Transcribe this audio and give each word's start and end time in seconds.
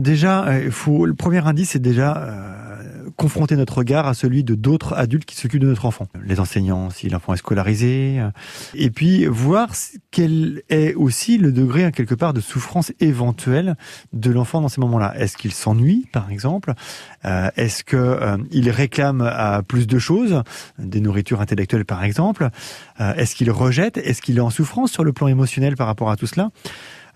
Déjà, 0.00 0.60
il 0.62 0.70
faut, 0.70 1.06
le 1.06 1.14
premier 1.14 1.46
indice, 1.46 1.70
c'est 1.70 1.78
déjà 1.78 2.16
euh, 2.18 2.65
confronter 3.16 3.56
notre 3.56 3.78
regard 3.78 4.06
à 4.06 4.14
celui 4.14 4.44
de 4.44 4.54
d'autres 4.54 4.94
adultes 4.94 5.24
qui 5.24 5.36
s'occupent 5.36 5.62
de 5.62 5.66
notre 5.66 5.86
enfant. 5.86 6.06
Les 6.24 6.40
enseignants, 6.40 6.90
si 6.90 7.08
l'enfant 7.08 7.34
est 7.34 7.38
scolarisé. 7.38 8.20
Euh, 8.20 8.30
et 8.74 8.90
puis, 8.90 9.26
voir 9.26 9.70
quel 10.10 10.62
est 10.68 10.94
aussi 10.94 11.38
le 11.38 11.52
degré, 11.52 11.84
hein, 11.84 11.90
quelque 11.90 12.14
part, 12.14 12.32
de 12.32 12.40
souffrance 12.40 12.92
éventuelle 13.00 13.76
de 14.12 14.30
l'enfant 14.30 14.60
dans 14.60 14.68
ces 14.68 14.80
moments-là. 14.80 15.14
Est-ce 15.18 15.36
qu'il 15.36 15.52
s'ennuie, 15.52 16.06
par 16.12 16.30
exemple? 16.30 16.72
Euh, 17.24 17.50
Est-ce 17.56 17.84
qu'il 17.84 18.70
réclame 18.70 19.20
à 19.22 19.62
plus 19.62 19.86
de 19.86 19.98
choses, 19.98 20.42
des 20.78 21.00
nourritures 21.00 21.40
intellectuelles, 21.40 21.84
par 21.84 22.04
exemple? 22.04 22.50
Est-ce 22.98 23.34
qu'il 23.34 23.50
rejette? 23.50 23.98
Est-ce 23.98 24.22
qu'il 24.22 24.38
est 24.38 24.40
en 24.40 24.50
souffrance 24.50 24.90
sur 24.90 25.04
le 25.04 25.12
plan 25.12 25.28
émotionnel 25.28 25.76
par 25.76 25.86
rapport 25.86 26.10
à 26.10 26.16
tout 26.16 26.26
cela? 26.26 26.50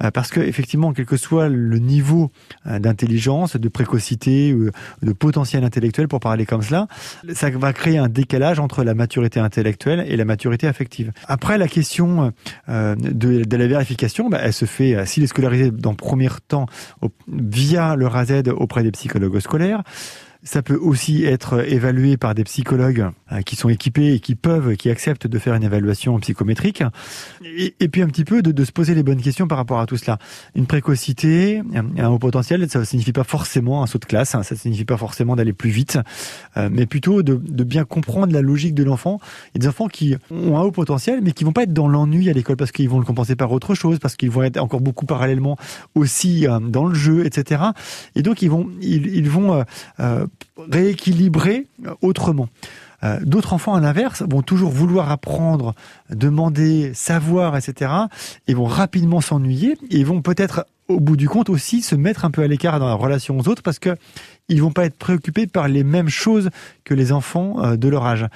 Euh, 0.02 0.10
parce 0.10 0.30
que 0.30 0.40
effectivement, 0.40 0.92
quel 0.92 1.06
que 1.06 1.16
soit 1.16 1.48
le 1.48 1.78
niveau 1.78 2.30
euh, 2.66 2.78
d'intelligence, 2.78 3.56
de 3.56 3.68
précocité, 3.68 4.54
de 5.02 5.12
potentiel 5.12 5.64
intellectuel, 5.64 5.89
pour 6.08 6.20
parler 6.20 6.46
comme 6.46 6.62
cela, 6.62 6.86
ça 7.32 7.50
va 7.50 7.72
créer 7.72 7.98
un 7.98 8.08
décalage 8.08 8.58
entre 8.58 8.84
la 8.84 8.94
maturité 8.94 9.40
intellectuelle 9.40 10.04
et 10.08 10.16
la 10.16 10.24
maturité 10.24 10.66
affective. 10.66 11.12
Après, 11.26 11.58
la 11.58 11.68
question 11.68 12.32
euh, 12.68 12.94
de, 12.96 13.56
la 13.56 13.66
vérification, 13.66 14.28
bah, 14.28 14.38
elle 14.42 14.52
se 14.52 14.64
fait, 14.64 15.04
s'il 15.06 15.22
est 15.22 15.28
scolarisé 15.28 15.70
dans 15.70 15.94
premier 15.94 16.28
temps 16.48 16.66
via 17.28 17.96
le 17.96 18.06
RAZ 18.06 18.32
auprès 18.48 18.82
des 18.82 18.90
psychologues 18.90 19.40
scolaires, 19.40 19.82
ça 20.42 20.62
peut 20.62 20.76
aussi 20.76 21.24
être 21.24 21.64
évalué 21.70 22.16
par 22.16 22.34
des 22.34 22.44
psychologues 22.44 23.00
euh, 23.00 23.10
qui 23.44 23.56
sont 23.56 23.68
équipés 23.68 24.14
et 24.14 24.20
qui 24.20 24.34
peuvent, 24.34 24.76
qui 24.76 24.90
acceptent 24.90 25.26
de 25.26 25.38
faire 25.38 25.54
une 25.54 25.62
évaluation 25.62 26.18
psychométrique. 26.18 26.82
Et, 27.44 27.88
puis 27.88 28.02
un 28.02 28.08
petit 28.08 28.24
peu 28.24 28.42
de, 28.42 28.64
se 28.64 28.72
poser 28.72 28.94
les 28.94 29.02
bonnes 29.02 29.20
questions 29.20 29.46
par 29.48 29.58
rapport 29.58 29.80
à 29.80 29.86
tout 29.86 29.96
cela. 29.96 30.18
Une 30.54 30.66
précocité, 30.66 31.62
un 31.74 32.08
haut 32.08 32.18
potentiel, 32.18 32.68
ça 32.68 32.78
ne 32.78 32.84
signifie 32.84 33.12
pas 33.12 33.24
forcément 33.24 33.82
un 33.82 33.86
saut 33.86 33.98
de 33.98 34.04
classe, 34.04 34.34
hein, 34.34 34.42
ça 34.42 34.54
ne 34.54 34.60
signifie 34.60 34.84
pas 34.84 34.96
forcément 34.96 35.36
d'aller 35.36 35.52
plus 35.52 35.70
vite, 35.70 35.98
euh, 36.56 36.68
mais 36.70 36.86
plutôt 36.86 37.22
de, 37.22 37.34
bien 37.64 37.84
comprendre 37.84 38.32
la 38.32 38.40
logique 38.40 38.74
de 38.74 38.82
l'enfant. 38.82 39.20
Il 39.48 39.58
y 39.58 39.58
a 39.58 39.60
des 39.60 39.68
enfants 39.68 39.88
qui 39.88 40.16
ont 40.30 40.56
un 40.58 40.62
haut 40.62 40.72
potentiel, 40.72 41.20
mais 41.22 41.32
qui 41.32 41.44
vont 41.44 41.52
pas 41.52 41.62
être 41.62 41.72
dans 41.72 41.88
l'ennui 41.88 42.28
à 42.30 42.32
l'école 42.32 42.56
parce 42.56 42.72
qu'ils 42.72 42.88
vont 42.88 42.98
le 42.98 43.04
compenser 43.04 43.36
par 43.36 43.52
autre 43.52 43.74
chose, 43.74 43.98
parce 43.98 44.16
qu'ils 44.16 44.30
vont 44.30 44.42
être 44.42 44.58
encore 44.58 44.80
beaucoup 44.80 45.06
parallèlement 45.06 45.56
aussi 45.94 46.46
euh, 46.46 46.58
dans 46.58 46.86
le 46.86 46.94
jeu, 46.94 47.26
etc. 47.26 47.62
Et 48.14 48.22
donc 48.22 48.42
ils 48.42 48.50
vont, 48.50 48.68
ils, 48.80 49.28
vont 49.28 49.64
rééquilibrer 50.70 51.66
autrement. 52.02 52.48
Euh, 53.02 53.18
d'autres 53.22 53.52
enfants, 53.52 53.74
à 53.74 53.80
l'inverse, 53.80 54.22
vont 54.28 54.42
toujours 54.42 54.70
vouloir 54.70 55.10
apprendre, 55.10 55.74
demander, 56.10 56.92
savoir, 56.94 57.56
etc. 57.56 57.92
et 58.46 58.54
vont 58.54 58.64
rapidement 58.64 59.20
s'ennuyer 59.20 59.78
et 59.90 60.04
vont 60.04 60.22
peut-être, 60.22 60.66
au 60.90 61.00
bout 61.00 61.16
du 61.16 61.28
compte, 61.28 61.48
aussi 61.48 61.82
se 61.82 61.94
mettre 61.94 62.24
un 62.24 62.30
peu 62.30 62.42
à 62.42 62.46
l'écart 62.46 62.78
dans 62.78 62.88
la 62.88 62.94
relation 62.94 63.38
aux 63.38 63.48
autres 63.48 63.62
parce 63.62 63.78
que 63.78 63.96
ils 64.48 64.60
vont 64.60 64.72
pas 64.72 64.84
être 64.84 64.96
préoccupés 64.96 65.46
par 65.46 65.68
les 65.68 65.84
mêmes 65.84 66.08
choses 66.08 66.50
que 66.84 66.92
les 66.92 67.12
enfants 67.12 67.62
euh, 67.62 67.76
de 67.76 67.88
leur 67.88 68.04
âge. 68.04 68.26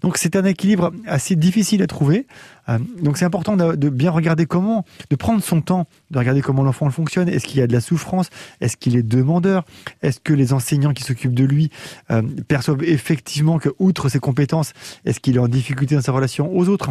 Donc 0.00 0.16
c'est 0.16 0.34
un 0.34 0.44
équilibre 0.44 0.92
assez 1.06 1.36
difficile 1.36 1.82
à 1.82 1.86
trouver. 1.86 2.26
Euh, 2.68 2.78
donc 3.02 3.18
c'est 3.18 3.24
important 3.24 3.56
de, 3.56 3.88
bien 3.90 4.10
regarder 4.10 4.46
comment, 4.46 4.84
de 5.10 5.16
prendre 5.16 5.42
son 5.42 5.60
temps, 5.60 5.86
de 6.10 6.18
regarder 6.18 6.40
comment 6.40 6.62
l'enfant 6.62 6.88
fonctionne. 6.90 7.28
Est-ce 7.28 7.46
qu'il 7.46 7.60
y 7.60 7.62
a 7.62 7.66
de 7.66 7.72
la 7.72 7.80
souffrance? 7.80 8.30
Est-ce 8.60 8.76
qu'il 8.76 8.96
est 8.96 9.02
demandeur? 9.02 9.64
Est-ce 10.02 10.20
que 10.20 10.32
les 10.32 10.52
enseignants 10.52 10.94
qui 10.94 11.04
s'occupent 11.04 11.34
de 11.34 11.44
lui 11.44 11.70
euh, 12.10 12.22
perçoivent 12.48 12.82
effectivement 12.82 13.58
que, 13.58 13.68
outre 13.78 14.08
ses 14.08 14.20
compétences, 14.20 14.72
est-ce 15.04 15.20
qu'il 15.20 15.36
est 15.36 15.40
en 15.40 15.48
difficulté 15.48 15.94
dans 15.94 16.02
sa 16.02 16.12
relation 16.12 16.56
aux 16.56 16.68
autres? 16.68 16.90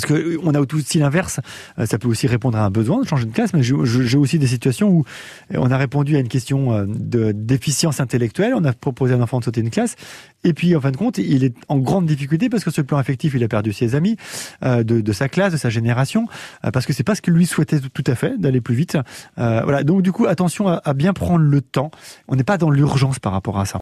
Parce 0.00 0.06
que 0.06 0.38
on 0.44 0.54
a 0.54 0.60
aussi 0.60 0.98
l'inverse, 0.98 1.40
euh, 1.80 1.86
ça 1.86 1.98
peut 1.98 2.06
aussi 2.06 2.28
répondre 2.28 2.56
à 2.56 2.64
un 2.64 2.70
besoin 2.70 3.02
de 3.02 3.08
changer 3.08 3.24
de 3.24 3.32
classe, 3.32 3.52
mais 3.52 3.64
j'ai 3.64 4.16
aussi 4.16 4.38
des 4.38 4.46
situations 4.46 4.90
où 4.90 5.04
on 5.52 5.72
a 5.72 5.76
répondu 5.76 6.14
à 6.14 6.20
une 6.20 6.28
question 6.28 6.72
euh, 6.72 6.84
de 6.86 7.32
déficience 7.32 7.98
intellectuelle, 7.98 8.52
on 8.54 8.64
a 8.64 8.72
proposé 8.72 9.14
à 9.14 9.16
un 9.16 9.22
enfant 9.22 9.40
de 9.40 9.44
sauter 9.44 9.60
une 9.60 9.70
classe, 9.70 9.96
et 10.44 10.52
puis 10.52 10.76
en 10.76 10.80
fin 10.80 10.92
de 10.92 10.96
compte, 10.96 11.18
il 11.18 11.42
est 11.42 11.54
en 11.66 11.78
grande 11.78 12.06
difficulté 12.06 12.48
parce 12.48 12.62
que 12.62 12.70
sur 12.70 12.82
le 12.82 12.86
plan 12.86 12.98
affectif, 12.98 13.34
il 13.34 13.42
a 13.42 13.48
perdu 13.48 13.72
ses 13.72 13.96
amis 13.96 14.16
euh, 14.62 14.84
de, 14.84 15.12
sa 15.12 15.28
classe, 15.28 15.52
de 15.52 15.58
sa 15.58 15.68
génération, 15.68 16.28
parce 16.72 16.86
que 16.86 16.92
c'est 16.92 17.02
pas 17.02 17.16
ce 17.16 17.22
que 17.22 17.32
lui 17.32 17.46
souhaitait 17.46 17.80
tout 17.80 18.04
à 18.06 18.14
fait, 18.14 18.38
d'aller 18.38 18.60
plus 18.60 18.76
vite. 18.76 18.96
voilà, 19.36 19.82
donc 19.82 20.02
du 20.02 20.12
coup, 20.12 20.26
attention 20.26 20.68
à 20.68 20.94
bien 20.94 21.12
prendre 21.12 21.44
le 21.44 21.60
temps. 21.60 21.90
On 22.28 22.36
n'est 22.36 22.44
pas 22.44 22.56
dans 22.56 22.70
l'urgence 22.70 23.18
par 23.18 23.32
rapport 23.32 23.58
à 23.58 23.64
ça. 23.64 23.76